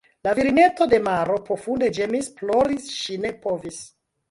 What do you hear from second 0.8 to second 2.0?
de maro profunde